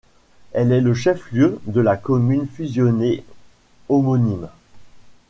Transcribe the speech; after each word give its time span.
Elle 0.53 0.71
est 0.71 0.81
le 0.81 0.95
chef-lieu 0.95 1.59
de 1.67 1.79
la 1.79 1.95
commune 1.95 2.47
fusionnée 2.47 3.23
homonyme. 3.87 4.49